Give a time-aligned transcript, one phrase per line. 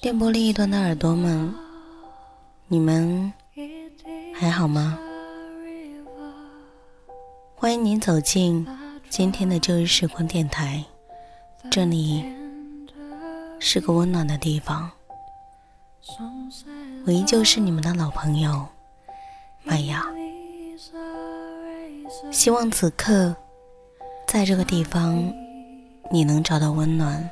[0.00, 1.54] 电波另一端的耳朵们，
[2.68, 3.32] 你们
[4.34, 4.98] 还好吗？
[7.54, 8.66] 欢迎您走进
[9.08, 10.84] 今天的旧日时光电台，
[11.70, 12.24] 这里
[13.58, 14.90] 是个温暖的地方。
[17.06, 18.66] 我依旧是你们的老朋友
[19.62, 20.04] 麦芽，
[22.30, 23.34] 希望此刻
[24.26, 25.32] 在这个地方
[26.10, 27.30] 你能找到温暖。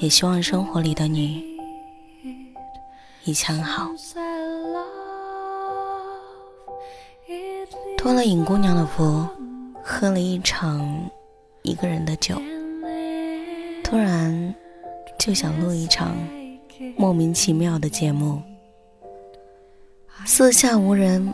[0.00, 1.42] 也希望生活里的你
[3.24, 3.88] 一切好。
[7.96, 9.26] 托了尹姑娘的福，
[9.82, 11.08] 喝了一场
[11.62, 12.34] 一个人的酒，
[13.82, 14.54] 突然
[15.18, 16.14] 就想录一场
[16.96, 18.42] 莫名其妙的节目。
[20.26, 21.32] 四下无人，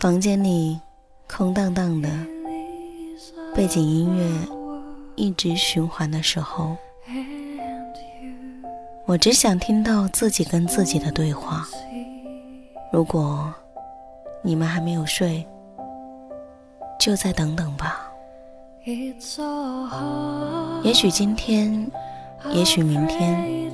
[0.00, 0.78] 房间里
[1.30, 2.10] 空荡荡的，
[3.54, 4.26] 背景音乐
[5.16, 6.76] 一直循环的时候。
[9.12, 11.68] 我只想听到自己跟自己的对话。
[12.90, 13.52] 如果
[14.40, 15.46] 你们还没有睡，
[16.98, 18.10] 就再等等吧。
[20.82, 21.86] 也许今天，
[22.54, 23.70] 也许明天，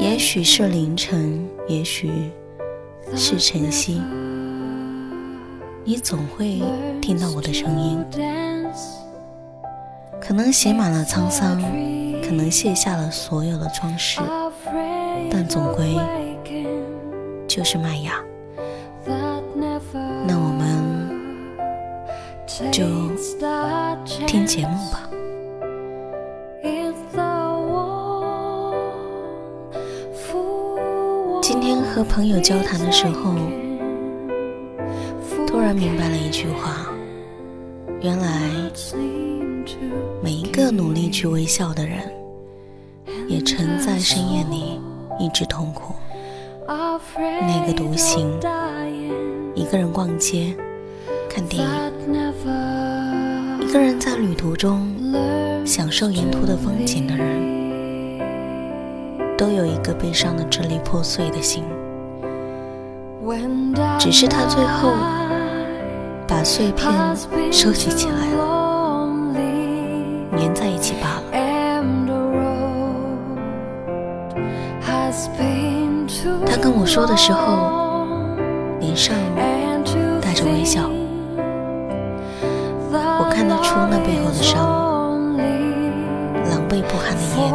[0.00, 2.32] 也许是凌晨，也许
[3.14, 4.00] 是晨曦，
[5.84, 6.62] 你总会
[7.02, 8.02] 听到我的声音。
[10.18, 11.60] 可能写满了沧桑，
[12.22, 14.18] 可能卸下了所有的装饰。
[15.30, 15.96] 但总归
[17.48, 18.14] 就是麦芽，
[20.26, 20.62] 那我们
[22.70, 22.84] 就
[24.26, 25.08] 听节目吧。
[31.40, 33.34] 今天和朋友交谈的时候，
[35.46, 36.86] 突然明白了一句话：
[38.00, 38.50] 原来
[40.22, 41.98] 每一个努力去微笑的人，
[43.28, 44.80] 也曾在深夜里。
[45.18, 45.94] 一直痛苦，
[46.66, 48.38] 那个独行，
[49.54, 50.56] 一个人逛街、
[51.28, 51.68] 看电影，
[53.60, 54.94] 一个人在旅途中
[55.64, 58.18] 享受沿途的风景的人，
[59.36, 61.64] 都有一个悲伤的支离破碎的心。
[63.98, 64.92] 只是他最后
[66.26, 66.92] 把碎片
[67.52, 68.51] 收集起来了，
[76.62, 78.06] 跟我说的时候，
[78.78, 79.16] 脸上
[80.20, 80.88] 带着微笑。
[82.92, 84.80] 我看得出那背后的伤。
[86.48, 87.50] 狼狈不堪的夜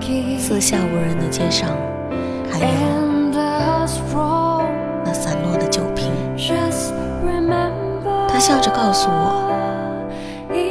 [0.00, 1.68] 里，四下无人的街上，
[2.50, 2.64] 还有
[5.04, 6.10] 那散落的酒瓶。
[8.26, 9.52] 他笑着告诉我，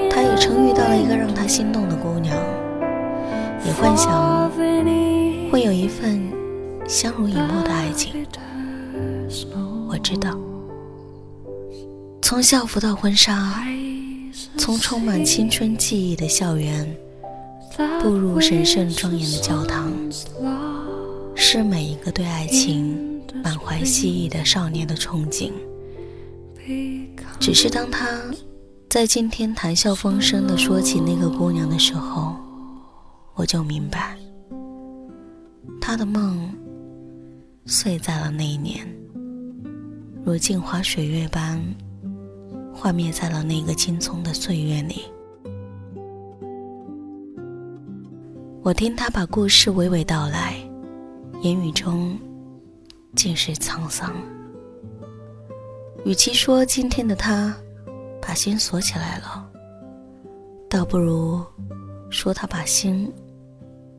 [0.10, 2.36] 他也曾遇到了一个让他心动的姑娘，
[3.64, 4.50] 也幻想
[5.52, 6.27] 会有一份。
[7.08, 8.28] 相濡以沫的爱情，
[9.88, 10.38] 我知道。
[12.22, 13.64] 从校服到婚纱，
[14.58, 16.86] 从充满青春记忆的校园，
[18.02, 19.90] 步入神圣庄严的教堂，
[21.34, 25.54] 是每一个对爱情满怀希冀的少年的憧憬。
[27.40, 28.06] 只是当他
[28.90, 32.36] 在今天谈笑风生的说起那个姑娘的时候，
[33.34, 34.18] 我就明白，
[35.80, 36.38] 他的梦
[37.70, 38.88] 碎在了那一年，
[40.24, 41.62] 如镜花水月般。
[42.74, 45.02] 幻灭在了那个青葱的岁月里。
[48.62, 50.54] 我听他把故事娓娓道来，
[51.42, 52.16] 言语中
[53.16, 54.14] 尽是沧桑。
[56.06, 57.52] 与其说今天的他
[58.22, 59.50] 把心锁起来了，
[60.70, 61.44] 倒不如
[62.12, 63.12] 说他把心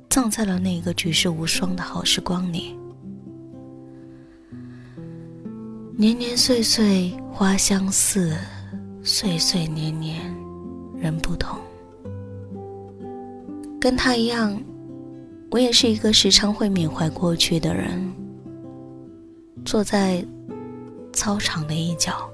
[0.09, 2.79] 葬在了那个举世无双的好时光里。
[6.01, 8.39] 年年岁岁花相似。
[9.03, 10.23] 岁岁年年，
[10.97, 11.59] 人不同。
[13.81, 14.57] 跟他一样，
[15.51, 18.15] 我也是一个时常会缅怀过去的人。
[19.65, 20.25] 坐在
[21.13, 22.31] 操场的一角，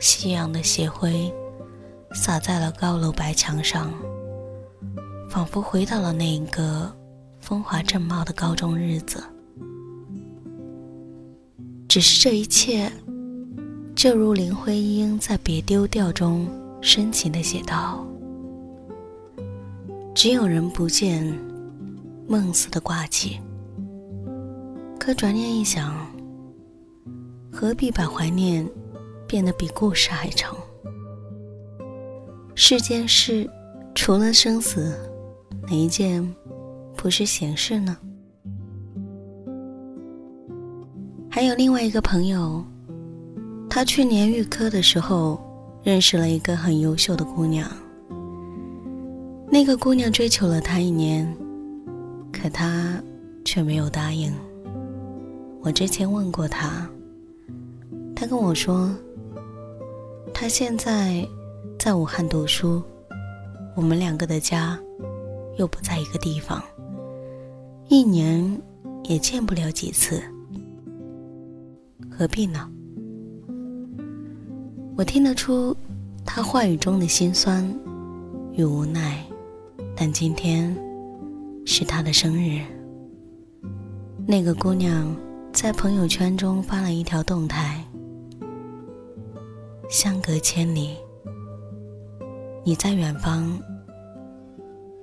[0.00, 1.32] 夕阳的斜晖
[2.12, 3.94] 洒在了高楼白墙上，
[5.28, 6.92] 仿佛回到了那个
[7.38, 9.22] 风华正茂的高中日子。
[11.90, 12.88] 只是这一切。
[13.96, 16.48] 就如林徽因在《别丢掉》中
[16.80, 18.06] 深情的写道
[20.14, 21.36] ：“只有人不见，
[22.28, 23.40] 梦似的挂起。
[25.00, 25.92] 可转念一想，
[27.50, 28.64] 何必把怀念
[29.26, 30.56] 变得比故事还长？
[32.54, 33.50] 世间事，
[33.96, 34.96] 除了生死，
[35.62, 36.24] 哪一件
[36.96, 37.98] 不是闲事呢？”
[41.32, 42.62] 还有另外一个朋友。
[43.70, 45.40] 他去年预科的时候，
[45.84, 47.70] 认识了一个很优秀的姑娘。
[49.48, 51.32] 那个姑娘追求了他一年，
[52.32, 53.00] 可他
[53.44, 54.32] 却没有答应。
[55.62, 56.88] 我之前问过他，
[58.16, 58.92] 他跟我说，
[60.34, 61.24] 他现在
[61.78, 62.82] 在武汉读书，
[63.76, 64.76] 我们两个的家
[65.58, 66.60] 又不在一个地方，
[67.88, 68.60] 一年
[69.04, 70.20] 也见不了几次，
[72.20, 72.68] 何必呢？
[74.94, 75.74] 我听得出
[76.22, 77.66] 他话语中的心酸
[78.52, 79.24] 与无奈，
[79.96, 80.76] 但今天
[81.64, 82.60] 是他的生日。
[84.26, 85.16] 那个姑娘
[85.50, 87.82] 在朋友圈中发了一条动态
[89.88, 90.98] ：“相隔千里，
[92.62, 93.50] 你在远方，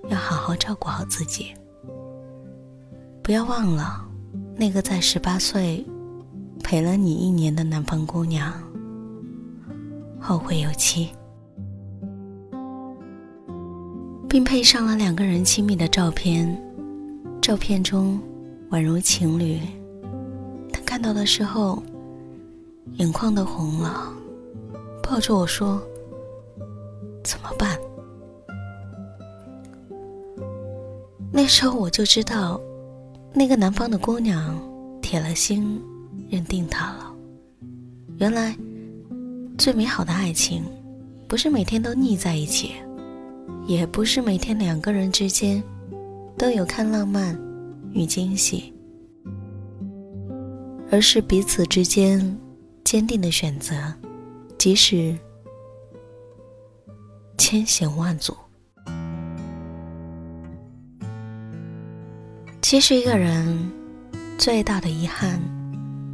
[0.07, 1.47] 要好好照顾好自己，
[3.23, 4.07] 不要忘了
[4.55, 5.83] 那个在十八岁
[6.63, 8.51] 陪了你一年的南方姑娘。”
[10.19, 11.09] 后会有期，
[14.27, 16.61] 并配上了两个人亲密的照片。
[17.41, 18.19] 照片中
[18.71, 19.61] 宛如情侣。
[20.73, 21.81] 他看到的时候，
[22.95, 24.11] 眼眶都红了，
[25.01, 25.81] 抱着我说
[27.23, 27.77] ：“怎么办？”
[31.31, 32.59] 那时候我就知道，
[33.33, 34.59] 那个南方的姑娘
[35.01, 35.81] 铁了心
[36.29, 37.13] 认定他了。
[38.17, 38.55] 原来。
[39.57, 40.63] 最美好的爱情，
[41.27, 42.73] 不是每天都腻在一起，
[43.65, 45.63] 也不是每天两个人之间
[46.37, 47.35] 都有看浪漫
[47.91, 48.71] 与惊喜，
[50.91, 52.37] 而是彼此之间
[52.83, 53.75] 坚定的选择，
[54.59, 55.17] 即使
[57.35, 58.37] 千险万阻。
[62.61, 63.71] 其实，一个人
[64.37, 65.41] 最大的遗憾，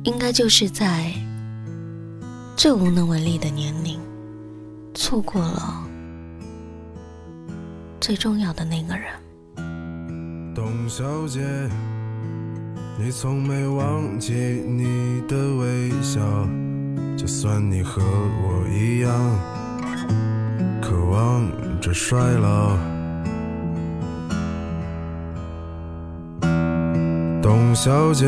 [0.03, 1.11] 应该就是在。
[2.55, 3.99] 最无能为力的年龄，
[4.93, 5.83] 错过了
[7.99, 9.11] 最重要的那个人。
[10.53, 11.41] 董小姐，
[12.97, 16.21] 你从没忘记你的微笑，
[17.17, 19.11] 就算你和我一样，
[20.79, 21.49] 渴望
[21.81, 22.77] 着衰老。
[27.41, 28.27] 董小姐。